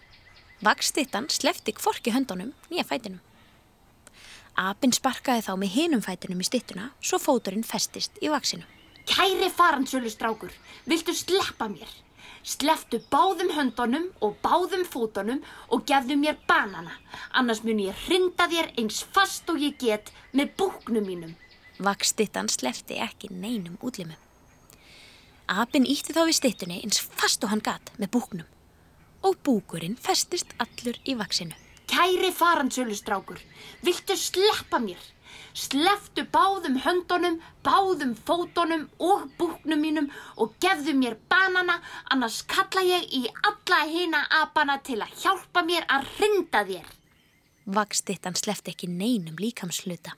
Vakstittan 0.64 1.26
slefti 1.28 1.72
kvorki 1.76 2.10
höndunum 2.10 2.54
nýja 2.70 2.84
fætinum. 2.88 3.20
Apinn 4.56 4.94
sparkaði 4.96 5.42
þá 5.44 5.50
með 5.60 5.74
hinum 5.74 6.00
fætinum 6.00 6.40
í 6.40 6.46
stittuna 6.48 6.86
svo 7.04 7.20
fóturinn 7.20 7.66
festist 7.66 8.16
í 8.24 8.30
vaksinu. 8.32 8.64
Kæri 9.06 9.50
farandsölustrákur, 9.52 10.54
viltu 10.88 11.12
sleppa 11.12 11.68
mér? 11.68 11.92
Sleftu 12.40 13.02
báðum 13.12 13.52
höndunum 13.52 14.08
og 14.24 14.38
báðum 14.40 14.86
fótunum 14.88 15.44
og 15.68 15.84
gefðu 15.84 16.16
mér 16.22 16.40
banana, 16.48 16.96
annars 17.36 17.60
mun 17.60 17.84
ég 17.84 18.06
hrinda 18.06 18.48
þér 18.48 18.72
eins 18.80 19.04
fast 19.12 19.52
og 19.52 19.60
ég 19.60 19.76
get 19.76 20.08
með 20.32 20.56
búknum 20.56 21.04
mínum. 21.04 21.36
Vakstittan 21.76 22.48
slefti 22.48 22.96
ekki 22.96 23.28
neinum 23.28 23.76
útlimum. 23.84 24.16
Apinn 25.52 25.84
ítti 25.84 26.16
þá 26.16 26.24
við 26.24 26.40
stittunni 26.40 26.80
eins 26.80 27.04
fast 27.04 27.44
og 27.44 27.52
hann 27.52 27.60
gat 27.60 27.92
með 28.00 28.14
búknum 28.16 28.52
og 29.26 29.36
búkurinn 29.42 29.98
festist 29.98 30.54
allur 30.62 30.98
í 31.04 31.16
vaksinu. 31.18 31.54
Kæri 31.90 32.32
farandsölustrákur, 32.34 33.38
viltu 33.82 34.16
sleppa 34.18 34.78
mér? 34.82 35.02
Sleftu 35.56 36.26
báðum 36.34 36.76
höndunum, 36.84 37.38
báðum 37.64 38.12
fótunum 38.28 38.84
og 39.00 39.24
búknum 39.38 39.80
mínum 39.80 40.10
og 40.36 40.52
gefðu 40.60 40.92
mér 40.98 41.16
banana, 41.30 41.78
annars 42.12 42.42
kalla 42.50 42.84
ég 42.84 43.06
í 43.08 43.22
alla 43.48 43.80
hina 43.88 44.20
apana 44.42 44.76
til 44.84 45.00
að 45.00 45.16
hjálpa 45.22 45.64
mér 45.64 45.88
að 45.88 46.10
hrinda 46.18 46.62
þér. 46.68 46.92
Vakstittan 47.66 48.36
slefti 48.38 48.74
ekki 48.74 48.90
neinum 48.90 49.40
líkamsluta. 49.40 50.14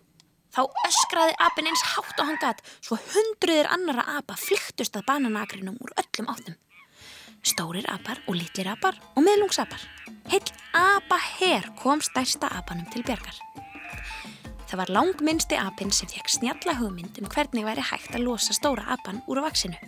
Þá 0.52 0.62
öskraði 0.88 1.36
apinn 1.44 1.68
eins 1.70 1.84
hátt 1.94 2.18
og 2.18 2.26
hann 2.26 2.40
gat 2.42 2.64
svo 2.80 2.98
hundruðir 2.98 3.68
annara 3.70 4.04
apa 4.18 4.34
flyktust 4.36 4.96
að 4.98 5.06
bananakrinum 5.12 5.78
úr 5.84 5.94
öllum 6.02 6.32
áttum. 6.32 6.58
Stórir 7.42 7.86
apar 7.90 8.20
og 8.26 8.36
litlir 8.38 8.68
apar 8.70 8.98
og 9.14 9.24
miðlungsapar. 9.24 9.80
Heill 10.28 10.50
apa 10.76 11.18
her 11.38 11.68
kom 11.78 12.02
stærsta 12.04 12.50
apanum 12.58 12.88
til 12.92 13.04
bjargar. 13.06 13.36
Það 14.68 14.80
var 14.82 14.92
langminnsti 14.92 15.56
apinn 15.56 15.92
sem 15.94 16.10
fekk 16.12 16.28
snjalla 16.28 16.74
hugmynd 16.76 17.16
um 17.22 17.28
hvernig 17.32 17.64
væri 17.64 17.84
hægt 17.88 18.12
að 18.12 18.26
losa 18.26 18.52
stóra 18.52 18.84
apan 18.92 19.22
úr 19.26 19.40
vaksinu. 19.46 19.78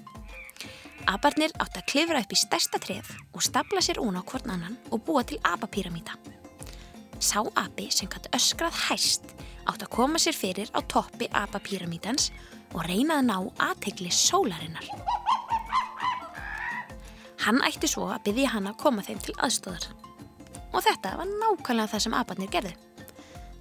Aparnir 1.10 1.52
átt 1.60 1.76
að 1.76 1.88
klifra 1.90 2.22
upp 2.22 2.32
í 2.32 2.38
stærsta 2.38 2.80
treð 2.80 3.10
og 3.34 3.44
stapla 3.44 3.82
sér 3.84 4.00
ún 4.00 4.16
á 4.16 4.22
hvorn 4.24 4.54
annan 4.54 4.78
og 4.90 5.04
búa 5.04 5.24
til 5.26 5.40
apapíramíta. 5.44 6.16
Sá 7.20 7.44
api 7.44 7.90
sem 7.92 8.08
gætt 8.08 8.30
öskrað 8.36 8.76
hæst 8.88 9.34
átt 9.68 9.84
að 9.84 9.92
koma 9.92 10.20
sér 10.22 10.36
fyrir 10.36 10.72
á 10.72 10.80
toppi 10.88 11.28
apapíramítans 11.28 12.30
og 12.72 12.86
reyna 12.88 13.20
að 13.20 13.28
ná 13.28 13.36
aðtegli 13.68 14.12
sólarinnar. 14.14 14.86
Hann 17.40 17.62
ætti 17.64 17.88
svo 17.88 18.10
að 18.12 18.26
byggja 18.28 18.50
hann 18.54 18.68
að 18.68 18.80
koma 18.82 19.04
þeim 19.04 19.20
til 19.24 19.34
aðstóðar. 19.40 19.86
Og 20.70 20.82
þetta 20.84 21.14
var 21.18 21.30
nákvæmlega 21.30 21.92
það 21.94 22.02
sem 22.04 22.16
aparnir 22.18 22.50
gerðu. 22.52 22.74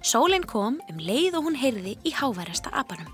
Sólinn 0.04 0.44
kom 0.48 0.78
um 0.88 1.00
leið 1.00 1.38
og 1.38 1.46
hún 1.48 1.56
heyrði 1.60 1.94
í 2.04 2.12
háværasta 2.16 2.72
aparum. 2.76 3.08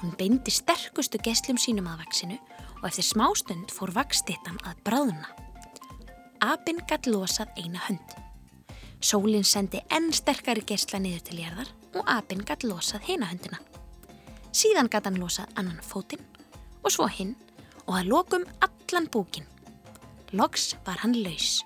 Hún 0.00 0.14
beindi 0.18 0.52
sterkustu 0.52 1.18
gesslum 1.24 1.58
sínum 1.58 1.88
að 1.90 2.04
vaksinu 2.04 2.36
og 2.80 2.86
eftir 2.90 3.06
smástund 3.06 3.72
fór 3.74 3.94
vakstittan 3.96 4.60
að 4.66 4.82
bráðuna. 4.86 5.30
Apinn 6.44 6.82
gatt 6.88 7.08
losað 7.08 7.50
eina 7.56 7.80
hönd. 7.86 8.16
Sólinn 9.00 9.46
sendi 9.46 9.80
enn 9.94 10.12
sterkari 10.14 10.62
gessla 10.66 11.00
niður 11.02 11.24
til 11.26 11.40
jærðar 11.40 11.72
og 11.96 12.06
apinn 12.12 12.44
gatt 12.46 12.64
losað 12.66 13.08
heina 13.08 13.30
höndina. 13.30 13.58
Síðan 14.52 14.90
gatt 14.92 15.08
hann 15.08 15.20
losað 15.20 15.52
annan 15.56 15.82
fótinn 15.82 16.22
og 16.82 16.92
svo 16.92 17.08
hinn 17.10 17.34
og 17.86 17.98
að 17.98 18.10
lokum 18.12 18.46
allan 18.64 19.10
búkinn. 19.12 19.46
Loks 20.32 20.74
var 20.86 20.98
hann 21.04 21.14
laus. 21.22 21.60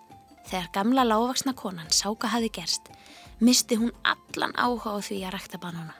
Þegar 0.50 0.68
gamla 0.74 1.04
lágvaksna 1.06 1.54
konan 1.56 1.88
sá 1.94 2.10
hvað 2.10 2.34
hafi 2.34 2.50
gerst, 2.52 2.90
misti 3.40 3.78
hún 3.80 3.92
allan 4.04 4.52
áhuga 4.58 4.92
á 4.92 4.98
því 5.00 5.20
að 5.24 5.34
rækta 5.36 5.60
banana. 5.62 5.94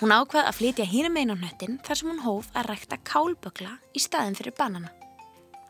Hún 0.00 0.12
ákvað 0.12 0.48
að 0.48 0.58
flytja 0.58 0.86
hínum 0.88 1.16
einu 1.16 1.36
hnöttin 1.38 1.78
þar 1.86 2.00
sem 2.00 2.10
hún 2.10 2.22
hóf 2.24 2.50
að 2.52 2.68
rækta 2.72 2.98
kálbögla 3.06 3.78
í 3.96 4.02
staðin 4.02 4.36
fyrir 4.36 4.56
banana. 4.58 4.92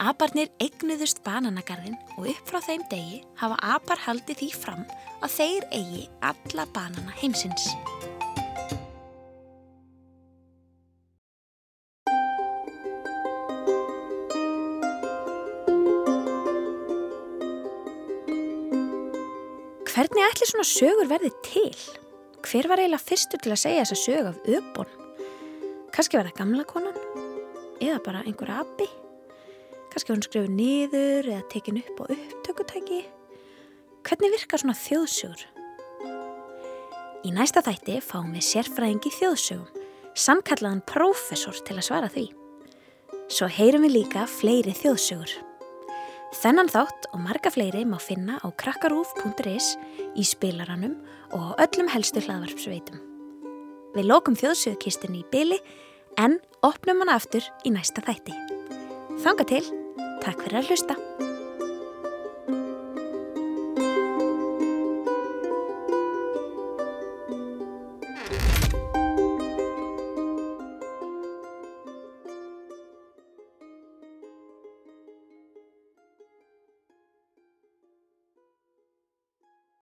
Aparnir 0.03 0.51
eignuðust 0.59 1.23
bananagarðin 1.27 1.95
og 2.17 2.27
upp 2.33 2.51
frá 2.51 2.59
þeim 2.65 2.83
degi 2.91 3.21
hafa 3.39 3.61
apar 3.77 4.03
haldið 4.09 4.43
því 4.43 4.51
fram 4.57 4.83
að 5.23 5.37
þeir 5.39 5.69
eigi 5.79 6.09
alla 6.33 6.67
banana 6.75 7.15
heimsins. 7.21 7.71
Hvernig 20.25 20.39
ætli 20.39 20.47
svona 20.49 20.65
sögur 20.65 21.09
verði 21.11 21.29
til? 21.45 21.81
Hver 22.49 22.65
var 22.71 22.81
eiginlega 22.81 23.05
fyrstu 23.05 23.37
til 23.45 23.51
að 23.53 23.59
segja 23.61 23.83
þessa 23.83 23.97
sög 24.01 24.29
af 24.31 24.47
öbon? 24.57 24.95
Kanski 25.93 26.17
var 26.17 26.31
það 26.31 26.39
gamla 26.39 26.65
konan? 26.65 26.97
Eða 27.77 27.99
bara 28.07 28.23
einhver 28.25 28.55
abi? 28.55 28.87
Kanski 29.93 30.09
var 30.09 30.17
hún 30.17 30.25
skrifið 30.25 30.57
niður 30.57 31.29
eða 31.29 31.45
tekin 31.53 31.83
upp 31.83 32.01
á 32.01 32.05
upptökutæki? 32.17 33.03
Hvernig 34.09 34.33
virkar 34.39 34.65
svona 34.65 34.79
þjóðsögur? 34.81 35.45
Í 37.29 37.37
næsta 37.37 37.61
þætti 37.69 38.01
fáum 38.09 38.33
við 38.33 38.49
sérfræðingi 38.49 39.13
þjóðsögum, 39.21 39.87
samkallaðan 40.17 40.87
prófessor 40.89 41.61
til 41.69 41.77
að 41.77 41.89
svara 41.91 42.09
því. 42.17 42.31
Svo 43.29 43.53
heyrum 43.53 43.85
við 43.85 43.99
líka 44.01 44.25
fleiri 44.41 44.73
þjóðsögur. 44.73 45.37
Þennan 46.35 46.67
þátt 46.67 47.07
og 47.15 47.21
marga 47.23 47.51
fleiri 47.55 47.85
má 47.87 47.97
finna 48.03 48.41
á 48.43 48.51
krakkarúf.is 48.59 49.75
í 50.19 50.25
spilaranum 50.27 50.97
og 51.37 51.55
öllum 51.63 51.91
helstu 51.93 52.23
hlaðvarpsveitum. 52.25 52.99
Við 53.95 54.09
lókum 54.11 54.35
þjóðsögukistinni 54.39 55.23
í 55.23 55.29
byli 55.31 55.61
en 56.19 56.41
opnum 56.67 57.05
hana 57.05 57.21
aftur 57.21 57.47
í 57.63 57.71
næsta 57.75 58.03
þætti. 58.03 58.35
Þanga 59.23 59.47
til, 59.53 59.63
takk 60.25 60.43
fyrir 60.43 60.61
að 60.65 60.73
hlusta. 60.73 60.99